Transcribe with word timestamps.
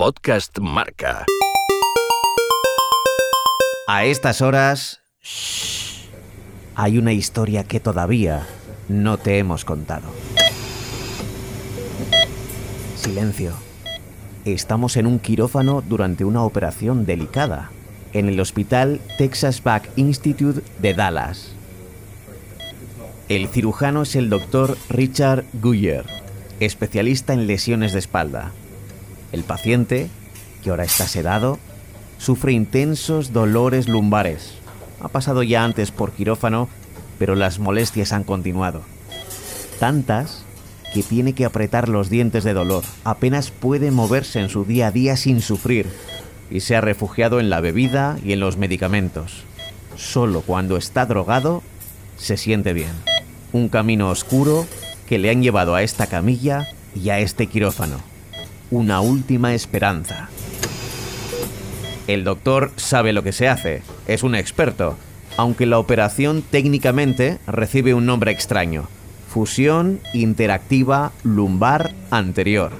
Podcast 0.00 0.58
Marca. 0.60 1.26
A 3.86 4.06
estas 4.06 4.40
horas... 4.40 5.02
hay 6.74 6.96
una 6.96 7.12
historia 7.12 7.64
que 7.64 7.80
todavía 7.80 8.46
no 8.88 9.18
te 9.18 9.36
hemos 9.36 9.66
contado. 9.66 10.08
Silencio. 12.96 13.52
Estamos 14.46 14.96
en 14.96 15.06
un 15.06 15.18
quirófano 15.18 15.84
durante 15.86 16.24
una 16.24 16.44
operación 16.44 17.04
delicada, 17.04 17.70
en 18.14 18.30
el 18.30 18.40
hospital 18.40 19.02
Texas 19.18 19.62
Back 19.62 19.90
Institute 19.96 20.62
de 20.78 20.94
Dallas. 20.94 21.52
El 23.28 23.48
cirujano 23.48 24.04
es 24.04 24.16
el 24.16 24.30
doctor 24.30 24.78
Richard 24.88 25.44
Guyer, 25.52 26.06
especialista 26.58 27.34
en 27.34 27.46
lesiones 27.46 27.92
de 27.92 27.98
espalda. 27.98 28.52
El 29.32 29.44
paciente, 29.44 30.08
que 30.62 30.70
ahora 30.70 30.84
está 30.84 31.06
sedado, 31.06 31.58
sufre 32.18 32.52
intensos 32.52 33.32
dolores 33.32 33.88
lumbares. 33.88 34.54
Ha 35.00 35.08
pasado 35.08 35.42
ya 35.42 35.64
antes 35.64 35.90
por 35.90 36.12
quirófano, 36.12 36.68
pero 37.18 37.34
las 37.34 37.58
molestias 37.58 38.12
han 38.12 38.24
continuado. 38.24 38.82
Tantas 39.78 40.44
que 40.92 41.02
tiene 41.02 41.32
que 41.32 41.44
apretar 41.44 41.88
los 41.88 42.10
dientes 42.10 42.44
de 42.44 42.52
dolor. 42.52 42.84
Apenas 43.04 43.50
puede 43.50 43.90
moverse 43.90 44.40
en 44.40 44.48
su 44.48 44.64
día 44.64 44.88
a 44.88 44.90
día 44.90 45.16
sin 45.16 45.40
sufrir 45.40 45.86
y 46.50 46.60
se 46.60 46.76
ha 46.76 46.80
refugiado 46.80 47.40
en 47.40 47.48
la 47.48 47.60
bebida 47.60 48.18
y 48.24 48.32
en 48.32 48.40
los 48.40 48.56
medicamentos. 48.56 49.44
Solo 49.96 50.42
cuando 50.42 50.76
está 50.76 51.06
drogado 51.06 51.62
se 52.16 52.36
siente 52.36 52.72
bien. 52.72 52.92
Un 53.52 53.68
camino 53.68 54.10
oscuro 54.10 54.66
que 55.08 55.18
le 55.18 55.30
han 55.30 55.42
llevado 55.42 55.74
a 55.74 55.82
esta 55.82 56.06
camilla 56.06 56.68
y 56.94 57.10
a 57.10 57.18
este 57.20 57.46
quirófano. 57.46 57.98
Una 58.70 59.00
última 59.00 59.52
esperanza. 59.52 60.28
El 62.06 62.22
doctor 62.22 62.70
sabe 62.76 63.12
lo 63.12 63.24
que 63.24 63.32
se 63.32 63.48
hace, 63.48 63.82
es 64.06 64.22
un 64.22 64.36
experto, 64.36 64.96
aunque 65.36 65.66
la 65.66 65.80
operación 65.80 66.44
técnicamente 66.48 67.38
recibe 67.48 67.94
un 67.94 68.06
nombre 68.06 68.30
extraño. 68.30 68.88
Fusión 69.28 69.98
interactiva 70.12 71.10
lumbar 71.24 71.92
anterior. 72.12 72.70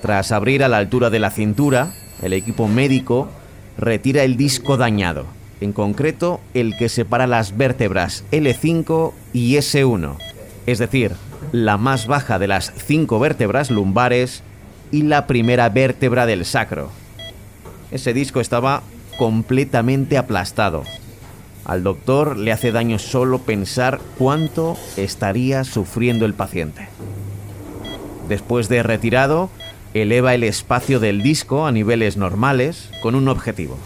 Tras 0.00 0.32
abrir 0.32 0.64
a 0.64 0.68
la 0.68 0.78
altura 0.78 1.10
de 1.10 1.18
la 1.18 1.30
cintura, 1.30 1.92
el 2.22 2.32
equipo 2.32 2.66
médico 2.66 3.28
retira 3.76 4.22
el 4.22 4.38
disco 4.38 4.78
dañado, 4.78 5.26
en 5.60 5.74
concreto 5.74 6.40
el 6.54 6.78
que 6.78 6.88
separa 6.88 7.26
las 7.26 7.58
vértebras 7.58 8.24
L5 8.32 9.12
y 9.34 9.56
S1, 9.56 10.16
es 10.64 10.78
decir, 10.78 11.12
la 11.64 11.78
más 11.78 12.06
baja 12.06 12.38
de 12.38 12.48
las 12.48 12.72
cinco 12.76 13.18
vértebras 13.18 13.70
lumbares 13.70 14.42
y 14.90 15.02
la 15.02 15.26
primera 15.26 15.68
vértebra 15.70 16.26
del 16.26 16.44
sacro. 16.44 16.90
Ese 17.90 18.12
disco 18.12 18.40
estaba 18.40 18.82
completamente 19.16 20.18
aplastado. 20.18 20.84
Al 21.64 21.82
doctor 21.82 22.36
le 22.36 22.52
hace 22.52 22.72
daño 22.72 22.98
solo 22.98 23.38
pensar 23.38 24.00
cuánto 24.18 24.76
estaría 24.96 25.64
sufriendo 25.64 26.26
el 26.26 26.34
paciente. 26.34 26.88
Después 28.28 28.68
de 28.68 28.82
retirado, 28.82 29.48
eleva 29.94 30.34
el 30.34 30.44
espacio 30.44 31.00
del 31.00 31.22
disco 31.22 31.66
a 31.66 31.72
niveles 31.72 32.18
normales 32.18 32.90
con 33.00 33.14
un 33.14 33.28
objetivo, 33.28 33.78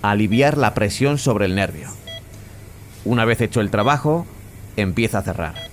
aliviar 0.00 0.56
la 0.56 0.72
presión 0.72 1.18
sobre 1.18 1.44
el 1.44 1.54
nervio. 1.54 1.88
Una 3.04 3.26
vez 3.26 3.42
hecho 3.42 3.60
el 3.60 3.70
trabajo, 3.70 4.26
empieza 4.76 5.18
a 5.18 5.22
cerrar. 5.22 5.69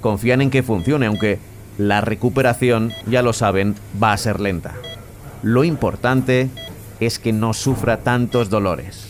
Confían 0.00 0.40
en 0.40 0.50
que 0.50 0.62
funcione, 0.62 1.06
aunque 1.06 1.38
la 1.78 2.00
recuperación, 2.00 2.92
ya 3.06 3.22
lo 3.22 3.32
saben, 3.32 3.74
va 4.02 4.12
a 4.12 4.16
ser 4.16 4.40
lenta. 4.40 4.74
Lo 5.42 5.64
importante 5.64 6.50
es 7.00 7.18
que 7.18 7.32
no 7.32 7.54
sufra 7.54 7.98
tantos 7.98 8.50
dolores. 8.50 9.08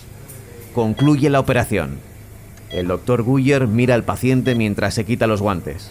Concluye 0.74 1.30
la 1.30 1.40
operación. 1.40 1.98
El 2.70 2.88
doctor 2.88 3.24
Guyer 3.24 3.66
mira 3.66 3.94
al 3.94 4.04
paciente 4.04 4.54
mientras 4.54 4.94
se 4.94 5.04
quita 5.04 5.26
los 5.26 5.40
guantes. 5.40 5.90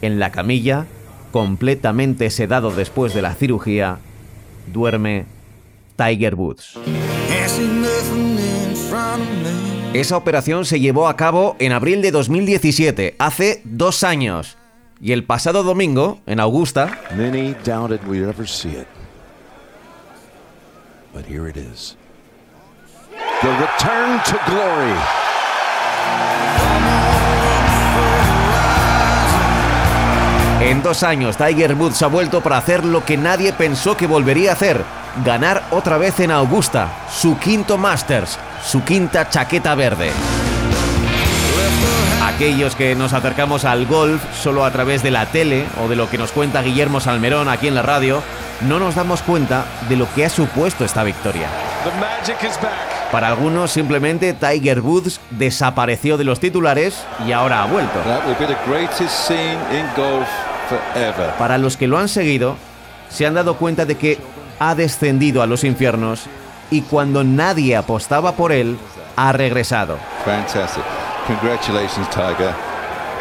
En 0.00 0.18
la 0.18 0.30
camilla, 0.32 0.86
completamente 1.30 2.30
sedado 2.30 2.70
después 2.70 3.12
de 3.12 3.22
la 3.22 3.34
cirugía, 3.34 3.98
duerme 4.72 5.26
Tiger 5.96 6.34
Woods. 6.34 6.78
Esa 9.92 10.16
operación 10.16 10.64
se 10.64 10.80
llevó 10.80 11.08
a 11.08 11.16
cabo 11.16 11.56
en 11.60 11.72
abril 11.72 12.02
de 12.02 12.10
2017, 12.10 13.16
hace 13.18 13.62
dos 13.64 14.02
años. 14.02 14.56
Y 15.00 15.12
el 15.12 15.24
pasado 15.24 15.62
domingo, 15.62 16.20
en 16.26 16.40
Augusta, 16.40 16.98
Many 17.16 17.54
doubted 17.64 18.00
we'd 18.06 18.28
ever 18.28 18.48
see 18.48 18.70
it. 18.70 18.86
But 21.12 21.26
here 21.26 21.48
it 21.48 21.56
is. 21.56 21.96
The 23.40 23.50
return 23.50 24.20
to 24.24 24.38
glory. 24.50 24.94
En 30.60 30.82
dos 30.82 31.02
años, 31.02 31.36
Tiger 31.36 31.74
Woods 31.74 32.02
ha 32.02 32.06
vuelto 32.06 32.40
para 32.40 32.56
hacer 32.56 32.84
lo 32.84 33.04
que 33.04 33.16
nadie 33.16 33.52
pensó 33.52 33.96
que 33.96 34.06
volvería 34.06 34.50
a 34.50 34.54
hacer: 34.54 34.82
ganar 35.24 35.62
otra 35.70 35.98
vez 35.98 36.18
en 36.20 36.30
Augusta, 36.30 37.06
su 37.12 37.38
quinto 37.38 37.76
Masters, 37.76 38.38
su 38.64 38.82
quinta 38.82 39.28
chaqueta 39.28 39.74
verde. 39.74 40.10
Aquellos 42.24 42.74
que 42.74 42.94
nos 42.94 43.12
acercamos 43.12 43.64
al 43.64 43.86
golf 43.86 44.22
solo 44.34 44.64
a 44.64 44.70
través 44.70 45.02
de 45.02 45.10
la 45.10 45.26
tele 45.26 45.66
o 45.82 45.88
de 45.88 45.96
lo 45.96 46.08
que 46.08 46.18
nos 46.18 46.32
cuenta 46.32 46.62
Guillermo 46.62 47.00
Salmerón 47.00 47.48
aquí 47.48 47.68
en 47.68 47.74
la 47.74 47.82
radio, 47.82 48.22
no 48.62 48.78
nos 48.78 48.94
damos 48.94 49.22
cuenta 49.22 49.66
de 49.88 49.96
lo 49.96 50.12
que 50.14 50.24
ha 50.24 50.30
supuesto 50.30 50.84
esta 50.84 51.04
victoria. 51.04 51.48
Para 53.12 53.28
algunos, 53.28 53.70
simplemente 53.70 54.32
Tiger 54.32 54.80
Woods 54.80 55.20
desapareció 55.30 56.16
de 56.16 56.24
los 56.24 56.40
titulares 56.40 57.04
y 57.26 57.32
ahora 57.32 57.62
ha 57.62 57.66
vuelto. 57.66 58.00
Para 61.38 61.58
los 61.58 61.76
que 61.76 61.86
lo 61.86 61.98
han 61.98 62.08
seguido, 62.08 62.56
se 63.10 63.26
han 63.26 63.34
dado 63.34 63.56
cuenta 63.56 63.84
de 63.84 63.96
que 63.96 64.18
ha 64.58 64.74
descendido 64.74 65.42
a 65.42 65.46
los 65.46 65.62
infiernos 65.62 66.26
y 66.70 66.82
cuando 66.82 67.24
nadie 67.24 67.76
apostaba 67.76 68.32
por 68.32 68.52
él, 68.52 68.78
ha 69.16 69.32
regresado. 69.32 69.98
Fantastic. 70.24 70.82
Congratulations, 71.26 72.08
Tiger. 72.10 72.52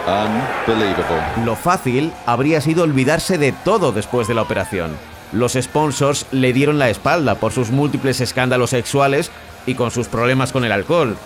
Unbelievable. 0.05 1.45
Lo 1.45 1.55
fácil 1.55 2.11
habría 2.25 2.59
sido 2.59 2.83
olvidarse 2.83 3.37
de 3.37 3.51
todo 3.51 3.91
después 3.91 4.27
de 4.27 4.33
la 4.33 4.41
operación. 4.41 4.91
Los 5.31 5.53
sponsors 5.53 6.25
le 6.31 6.53
dieron 6.53 6.77
la 6.77 6.89
espalda 6.89 7.35
por 7.35 7.53
sus 7.53 7.71
múltiples 7.71 8.19
escándalos 8.21 8.71
sexuales 8.71 9.31
y 9.65 9.75
con 9.75 9.91
sus 9.91 10.07
problemas 10.07 10.51
con 10.51 10.65
el 10.65 10.71
alcohol. 10.71 11.17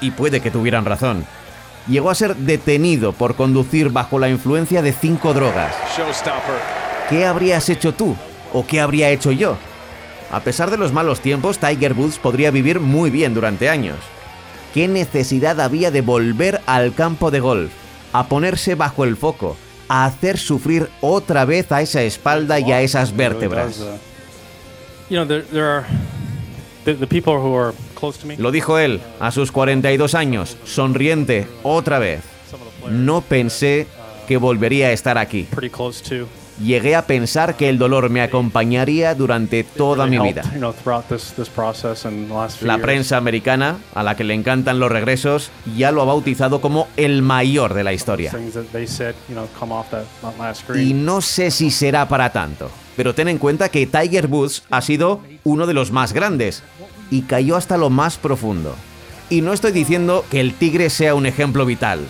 Y 0.00 0.10
puede 0.12 0.40
que 0.40 0.50
tuvieran 0.50 0.84
razón. 0.84 1.24
Llegó 1.88 2.10
a 2.10 2.14
ser 2.14 2.36
detenido 2.36 3.12
por 3.12 3.34
conducir 3.34 3.90
bajo 3.90 4.18
la 4.18 4.28
influencia 4.28 4.82
de 4.82 4.92
cinco 4.92 5.32
drogas. 5.32 5.74
¿Qué 7.08 7.26
habrías 7.26 7.68
hecho 7.68 7.94
tú? 7.94 8.14
¿O 8.52 8.66
qué 8.66 8.80
habría 8.80 9.10
hecho 9.10 9.32
yo? 9.32 9.56
A 10.30 10.40
pesar 10.40 10.70
de 10.70 10.76
los 10.76 10.92
malos 10.92 11.20
tiempos, 11.20 11.58
Tiger 11.58 11.92
Woods 11.94 12.18
podría 12.18 12.50
vivir 12.50 12.78
muy 12.78 13.10
bien 13.10 13.34
durante 13.34 13.68
años. 13.68 13.98
¿Qué 14.72 14.86
necesidad 14.86 15.60
había 15.60 15.90
de 15.90 16.02
volver 16.02 16.60
al 16.66 16.94
campo 16.94 17.32
de 17.32 17.40
golf, 17.40 17.72
a 18.12 18.26
ponerse 18.28 18.76
bajo 18.76 19.04
el 19.04 19.16
foco, 19.16 19.56
a 19.88 20.04
hacer 20.04 20.38
sufrir 20.38 20.88
otra 21.00 21.44
vez 21.44 21.72
a 21.72 21.82
esa 21.82 22.02
espalda 22.02 22.60
y 22.60 22.70
a 22.70 22.80
esas 22.80 23.16
vértebras? 23.16 23.84
Lo 28.38 28.52
dijo 28.52 28.78
él, 28.78 29.00
a 29.18 29.32
sus 29.32 29.50
42 29.50 30.14
años, 30.14 30.56
sonriente, 30.64 31.48
otra 31.64 31.98
vez. 31.98 32.20
No 32.88 33.20
pensé 33.20 33.88
que 34.28 34.36
volvería 34.36 34.86
a 34.86 34.92
estar 34.92 35.18
aquí. 35.18 35.48
Llegué 36.58 36.94
a 36.94 37.06
pensar 37.06 37.56
que 37.56 37.68
el 37.68 37.78
dolor 37.78 38.10
me 38.10 38.20
acompañaría 38.20 39.14
durante 39.14 39.64
toda 39.64 40.06
mi 40.06 40.18
vida. 40.18 40.42
La 42.62 42.78
prensa 42.78 43.16
americana, 43.16 43.78
a 43.94 44.02
la 44.02 44.16
que 44.16 44.24
le 44.24 44.34
encantan 44.34 44.78
los 44.78 44.92
regresos, 44.92 45.50
ya 45.76 45.90
lo 45.90 46.02
ha 46.02 46.06
bautizado 46.06 46.60
como 46.60 46.88
el 46.96 47.22
mayor 47.22 47.74
de 47.74 47.84
la 47.84 47.92
historia. 47.92 48.32
Y 50.76 50.92
no 50.92 51.20
sé 51.20 51.50
si 51.50 51.70
será 51.70 52.08
para 52.08 52.30
tanto, 52.30 52.70
pero 52.96 53.14
ten 53.14 53.28
en 53.28 53.38
cuenta 53.38 53.70
que 53.70 53.86
Tiger 53.86 54.26
Woods 54.26 54.64
ha 54.70 54.82
sido 54.82 55.22
uno 55.44 55.66
de 55.66 55.74
los 55.74 55.92
más 55.92 56.12
grandes 56.12 56.62
y 57.10 57.22
cayó 57.22 57.56
hasta 57.56 57.76
lo 57.76 57.90
más 57.90 58.18
profundo. 58.18 58.74
Y 59.30 59.42
no 59.42 59.52
estoy 59.52 59.72
diciendo 59.72 60.24
que 60.30 60.40
el 60.40 60.54
tigre 60.54 60.90
sea 60.90 61.14
un 61.14 61.24
ejemplo 61.24 61.64
vital. 61.64 62.00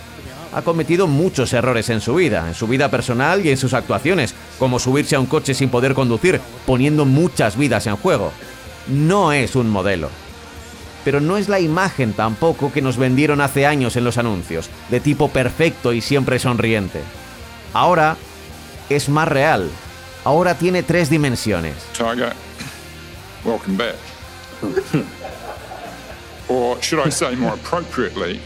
Ha 0.53 0.61
cometido 0.63 1.07
muchos 1.07 1.53
errores 1.53 1.89
en 1.89 2.01
su 2.01 2.15
vida, 2.15 2.47
en 2.47 2.53
su 2.53 2.67
vida 2.67 2.91
personal 2.91 3.45
y 3.45 3.49
en 3.49 3.57
sus 3.57 3.73
actuaciones, 3.73 4.35
como 4.59 4.79
subirse 4.79 5.15
a 5.15 5.19
un 5.19 5.25
coche 5.25 5.53
sin 5.53 5.69
poder 5.69 5.93
conducir, 5.93 6.41
poniendo 6.65 7.05
muchas 7.05 7.55
vidas 7.55 7.87
en 7.87 7.95
juego. 7.95 8.31
No 8.87 9.31
es 9.31 9.55
un 9.55 9.69
modelo. 9.69 10.09
Pero 11.05 11.21
no 11.21 11.37
es 11.37 11.47
la 11.47 11.59
imagen 11.59 12.13
tampoco 12.13 12.71
que 12.71 12.81
nos 12.81 12.97
vendieron 12.97 13.41
hace 13.41 13.65
años 13.65 13.95
en 13.95 14.03
los 14.03 14.17
anuncios, 14.17 14.69
de 14.89 14.99
tipo 14.99 15.29
perfecto 15.29 15.93
y 15.93 16.01
siempre 16.01 16.37
sonriente. 16.37 17.01
Ahora 17.73 18.17
es 18.89 19.07
más 19.07 19.27
real, 19.27 19.69
ahora 20.25 20.55
tiene 20.55 20.83
tres 20.83 21.09
dimensiones. 21.09 21.75
Tiger, 21.93 22.33
welcome 23.45 23.77
back. 23.77 23.95
or 26.49 26.77
should 26.81 26.99
I 27.05 27.09
say 27.09 27.35
more 27.35 27.53
appropriately, 27.53 28.39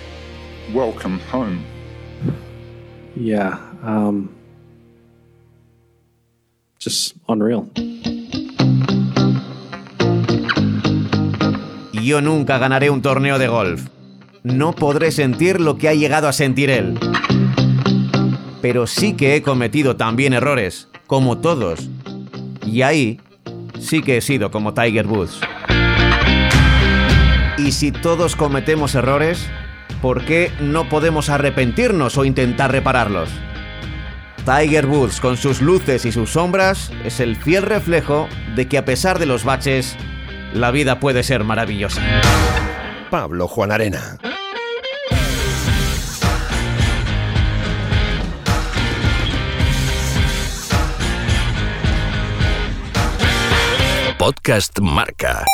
welcome 0.72 1.20
home. 1.32 1.66
Yeah. 3.16 3.60
Um, 3.84 4.30
just 6.80 7.16
unreal. 7.28 7.70
Yo 11.94 12.22
nunca 12.22 12.60
ganaré 12.60 12.90
un 12.90 13.02
torneo 13.02 13.40
de 13.40 13.48
golf. 13.48 13.88
No 14.44 14.74
podré 14.74 15.12
sentir 15.12 15.60
lo 15.60 15.78
que 15.78 15.90
ha 15.90 15.94
llegado 15.96 16.28
a 16.28 16.34
sentir 16.34 16.70
él. 16.70 17.00
Pero 18.62 18.86
sí 18.86 19.14
que 19.14 19.36
he 19.36 19.42
cometido 19.42 19.96
también 19.96 20.34
errores, 20.34 20.88
como 21.08 21.40
todos. 21.40 21.90
Y 22.64 22.84
ahí 22.84 23.20
sí 23.80 24.02
que 24.02 24.18
he 24.18 24.22
sido 24.22 24.52
como 24.52 24.74
Tiger 24.74 25.08
Woods. 25.08 25.40
Y 27.58 27.72
si 27.72 27.92
todos 27.92 28.36
cometemos 28.36 28.94
errores, 28.94 29.50
¿por 30.02 30.26
qué 30.26 30.52
no 30.60 30.90
podemos 30.90 31.30
arrepentirnos 31.30 32.18
o 32.18 32.26
intentar 32.26 32.72
repararlos? 32.72 33.30
Tiger 34.46 34.86
Woods, 34.86 35.20
con 35.20 35.38
sus 35.38 35.62
luces 35.62 36.06
y 36.06 36.12
sus 36.12 36.32
sombras, 36.32 36.92
es 37.04 37.20
el 37.20 37.36
fiel 37.36 37.64
reflejo 37.64 38.28
de 38.56 38.68
que 38.68 38.78
a 38.78 38.86
pesar 38.86 39.18
de 39.18 39.26
los 39.26 39.44
baches, 39.44 39.98
la 40.54 40.72
vida 40.72 41.00
puede 41.00 41.24
ser 41.24 41.44
maravillosa. 41.44 42.02
Pablo 43.10 43.48
Juan 43.48 43.72
Arena. 43.72 44.20
Podcast 54.18 54.80
Marca. 54.80 55.46